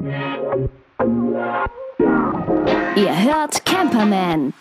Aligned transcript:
Ihr 0.00 0.10
hört 2.96 3.64
Camperman. 3.64 4.54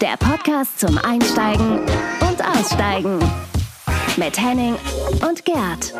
Der 0.00 0.16
Podcast 0.18 0.80
zum 0.80 0.98
Einsteigen 0.98 1.78
und 2.20 2.44
Aussteigen. 2.44 3.20
Mit 4.16 4.42
Henning 4.42 4.74
und 5.28 5.44
Gerd. 5.44 5.94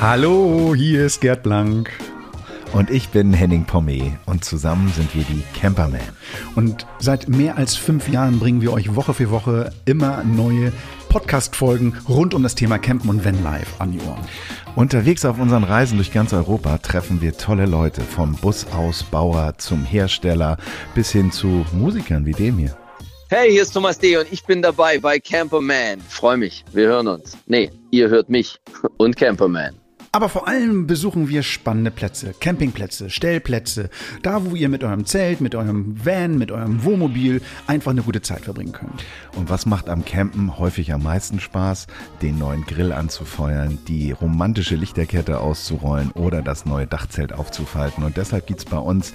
Hallo, 0.00 0.72
hier 0.76 1.06
ist 1.06 1.20
Gerd 1.20 1.42
Blank. 1.42 1.90
Und 2.72 2.90
ich 2.90 3.08
bin 3.08 3.32
Henning 3.32 3.64
Pomme 3.64 4.16
und 4.26 4.44
zusammen 4.44 4.92
sind 4.94 5.12
wir 5.16 5.24
die 5.24 5.42
Camperman. 5.58 5.98
Und 6.54 6.86
seit 7.00 7.28
mehr 7.28 7.56
als 7.56 7.74
fünf 7.74 8.08
Jahren 8.08 8.38
bringen 8.38 8.62
wir 8.62 8.72
euch 8.72 8.94
Woche 8.94 9.14
für 9.14 9.32
Woche 9.32 9.72
immer 9.84 10.22
neue 10.22 10.72
Podcast-Folgen 11.10 11.98
rund 12.08 12.32
um 12.32 12.42
das 12.42 12.54
Thema 12.54 12.78
Campen 12.78 13.10
und 13.10 13.24
Vanlife 13.24 13.78
an 13.78 13.92
die 13.92 14.00
Ohren. 14.00 14.24
Unterwegs 14.76 15.24
auf 15.26 15.38
unseren 15.38 15.64
Reisen 15.64 15.98
durch 15.98 16.12
ganz 16.12 16.32
Europa 16.32 16.78
treffen 16.78 17.20
wir 17.20 17.36
tolle 17.36 17.66
Leute, 17.66 18.00
vom 18.00 18.36
Busausbauer 18.36 19.58
zum 19.58 19.84
Hersteller 19.84 20.56
bis 20.94 21.10
hin 21.10 21.32
zu 21.32 21.66
Musikern 21.72 22.24
wie 22.24 22.32
dem 22.32 22.56
hier. 22.56 22.76
Hey, 23.28 23.50
hier 23.50 23.62
ist 23.62 23.72
Thomas 23.72 23.98
D. 23.98 24.16
und 24.16 24.32
ich 24.32 24.44
bin 24.44 24.62
dabei 24.62 24.98
bei 24.98 25.18
Camperman. 25.18 26.00
Freue 26.00 26.36
mich, 26.36 26.64
wir 26.72 26.86
hören 26.86 27.08
uns. 27.08 27.36
Nee, 27.46 27.70
ihr 27.90 28.08
hört 28.08 28.28
mich 28.28 28.58
und 28.96 29.16
Camperman. 29.16 29.79
Aber 30.12 30.28
vor 30.28 30.48
allem 30.48 30.88
besuchen 30.88 31.28
wir 31.28 31.44
spannende 31.44 31.92
Plätze, 31.92 32.34
Campingplätze, 32.40 33.10
Stellplätze, 33.10 33.90
da 34.22 34.44
wo 34.44 34.56
ihr 34.56 34.68
mit 34.68 34.82
eurem 34.82 35.06
Zelt, 35.06 35.40
mit 35.40 35.54
eurem 35.54 36.04
Van, 36.04 36.36
mit 36.36 36.50
eurem 36.50 36.82
Wohnmobil 36.82 37.40
einfach 37.68 37.92
eine 37.92 38.02
gute 38.02 38.20
Zeit 38.20 38.40
verbringen 38.40 38.72
könnt. 38.72 39.04
Und 39.36 39.50
was 39.50 39.66
macht 39.66 39.88
am 39.88 40.04
Campen 40.04 40.58
häufig 40.58 40.92
am 40.92 41.04
meisten 41.04 41.38
Spaß? 41.38 41.86
Den 42.22 42.38
neuen 42.38 42.64
Grill 42.64 42.90
anzufeuern, 42.90 43.78
die 43.86 44.10
romantische 44.10 44.74
Lichterkette 44.74 45.38
auszurollen 45.38 46.10
oder 46.10 46.42
das 46.42 46.66
neue 46.66 46.88
Dachzelt 46.88 47.32
aufzufalten. 47.32 48.02
Und 48.02 48.16
deshalb 48.16 48.48
gibt's 48.48 48.64
bei 48.64 48.78
uns 48.78 49.14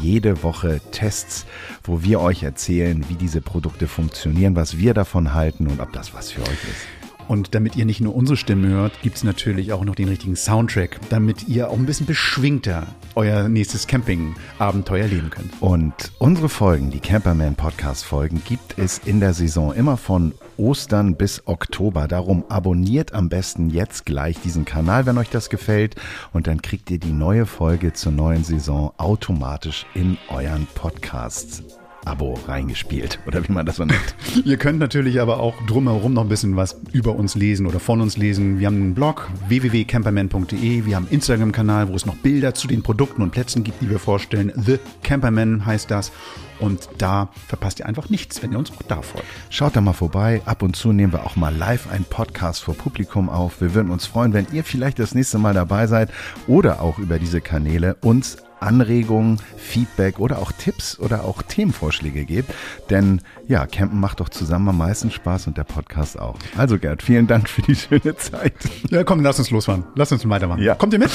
jede 0.00 0.44
Woche 0.44 0.80
Tests, 0.92 1.44
wo 1.82 2.04
wir 2.04 2.20
euch 2.20 2.44
erzählen, 2.44 3.04
wie 3.08 3.16
diese 3.16 3.40
Produkte 3.40 3.88
funktionieren, 3.88 4.54
was 4.54 4.78
wir 4.78 4.94
davon 4.94 5.34
halten 5.34 5.66
und 5.66 5.80
ob 5.80 5.92
das 5.92 6.14
was 6.14 6.30
für 6.30 6.42
euch 6.42 6.48
ist. 6.70 7.05
Und 7.28 7.54
damit 7.54 7.76
ihr 7.76 7.84
nicht 7.84 8.00
nur 8.00 8.14
unsere 8.14 8.36
Stimme 8.36 8.68
hört, 8.68 9.00
gibt's 9.02 9.24
natürlich 9.24 9.72
auch 9.72 9.84
noch 9.84 9.94
den 9.94 10.08
richtigen 10.08 10.36
Soundtrack, 10.36 11.00
damit 11.10 11.48
ihr 11.48 11.70
auch 11.70 11.78
ein 11.78 11.86
bisschen 11.86 12.06
beschwingter 12.06 12.86
euer 13.14 13.48
nächstes 13.48 13.86
Camping-Abenteuer 13.86 15.06
leben 15.06 15.30
könnt. 15.30 15.50
Und 15.60 16.12
unsere 16.18 16.48
Folgen, 16.48 16.90
die 16.90 17.00
Camperman 17.00 17.54
Podcast 17.54 18.04
Folgen, 18.04 18.42
gibt 18.44 18.78
es 18.78 18.98
in 18.98 19.20
der 19.20 19.34
Saison 19.34 19.72
immer 19.72 19.96
von 19.96 20.34
Ostern 20.56 21.16
bis 21.16 21.46
Oktober. 21.46 22.08
Darum 22.08 22.44
abonniert 22.48 23.12
am 23.12 23.28
besten 23.28 23.70
jetzt 23.70 24.06
gleich 24.06 24.40
diesen 24.40 24.64
Kanal, 24.64 25.06
wenn 25.06 25.18
euch 25.18 25.30
das 25.30 25.50
gefällt. 25.50 25.96
Und 26.32 26.46
dann 26.46 26.62
kriegt 26.62 26.90
ihr 26.90 26.98
die 26.98 27.12
neue 27.12 27.46
Folge 27.46 27.92
zur 27.92 28.12
neuen 28.12 28.44
Saison 28.44 28.92
automatisch 28.96 29.86
in 29.94 30.18
euren 30.28 30.66
Podcasts. 30.74 31.62
Abo 32.06 32.38
reingespielt 32.46 33.18
oder 33.26 33.46
wie 33.46 33.52
man 33.52 33.66
das 33.66 33.76
so 33.76 33.84
nennt. 33.84 34.14
Ihr 34.44 34.56
könnt 34.56 34.78
natürlich 34.78 35.20
aber 35.20 35.40
auch 35.40 35.54
drumherum 35.66 36.14
noch 36.14 36.22
ein 36.22 36.28
bisschen 36.28 36.56
was 36.56 36.80
über 36.92 37.16
uns 37.16 37.34
lesen 37.34 37.66
oder 37.66 37.80
von 37.80 38.00
uns 38.00 38.16
lesen. 38.16 38.58
Wir 38.58 38.68
haben 38.68 38.76
einen 38.76 38.94
Blog 38.94 39.28
www.camperman.de, 39.48 40.86
wir 40.86 40.96
haben 40.96 41.04
einen 41.04 41.14
Instagram-Kanal, 41.14 41.88
wo 41.88 41.94
es 41.94 42.06
noch 42.06 42.16
Bilder 42.16 42.54
zu 42.54 42.68
den 42.68 42.82
Produkten 42.82 43.22
und 43.22 43.30
Plätzen 43.30 43.64
gibt, 43.64 43.82
die 43.82 43.90
wir 43.90 43.98
vorstellen. 43.98 44.52
The 44.56 44.78
Camperman 45.02 45.66
heißt 45.66 45.90
das. 45.90 46.12
Und 46.58 46.88
da 46.98 47.28
verpasst 47.48 47.80
ihr 47.80 47.86
einfach 47.86 48.08
nichts, 48.08 48.42
wenn 48.42 48.52
ihr 48.52 48.58
uns 48.58 48.70
auch 48.70 48.82
da 48.88 49.02
folgt. 49.02 49.26
Schaut 49.50 49.76
da 49.76 49.80
mal 49.80 49.92
vorbei. 49.92 50.40
Ab 50.46 50.62
und 50.62 50.74
zu 50.74 50.92
nehmen 50.92 51.12
wir 51.12 51.26
auch 51.26 51.36
mal 51.36 51.54
live 51.54 51.90
einen 51.90 52.04
Podcast 52.04 52.64
vor 52.64 52.74
Publikum 52.74 53.28
auf. 53.28 53.60
Wir 53.60 53.74
würden 53.74 53.90
uns 53.90 54.06
freuen, 54.06 54.32
wenn 54.32 54.46
ihr 54.52 54.64
vielleicht 54.64 54.98
das 54.98 55.14
nächste 55.14 55.38
Mal 55.38 55.54
dabei 55.54 55.86
seid 55.86 56.10
oder 56.46 56.80
auch 56.80 56.98
über 56.98 57.18
diese 57.18 57.40
Kanäle 57.40 57.96
uns 58.00 58.38
Anregungen, 58.60 59.38
Feedback 59.56 60.18
oder 60.18 60.38
auch 60.38 60.52
Tipps 60.52 60.98
oder 60.98 61.24
auch 61.24 61.42
Themenvorschläge 61.42 62.24
gebt. 62.24 62.52
Denn 62.90 63.20
ja, 63.48 63.66
Campen 63.66 64.00
macht 64.00 64.20
doch 64.20 64.28
zusammen 64.28 64.68
am 64.68 64.78
meisten 64.78 65.10
Spaß 65.10 65.46
und 65.46 65.58
der 65.58 65.64
Podcast 65.64 66.18
auch. 66.18 66.36
Also 66.56 66.78
Gerd, 66.78 67.02
vielen 67.02 67.26
Dank 67.26 67.48
für 67.48 67.62
die 67.62 67.74
schöne 67.76 68.16
Zeit. 68.16 68.54
Ja, 68.90 69.04
komm, 69.04 69.20
lass 69.20 69.38
uns 69.38 69.50
losfahren. 69.50 69.84
Lass 69.94 70.12
uns 70.12 70.28
weitermachen. 70.28 70.62
Ja. 70.62 70.74
Kommt 70.74 70.92
ihr 70.92 70.98
mit? 70.98 71.10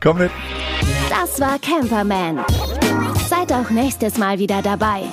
Komm 0.00 0.18
mit. 0.18 0.30
Das 1.08 1.40
war 1.40 1.58
Camperman. 1.58 2.40
Seid 3.28 3.52
auch 3.52 3.70
nächstes 3.70 4.18
Mal 4.18 4.38
wieder 4.38 4.60
dabei. 4.62 5.04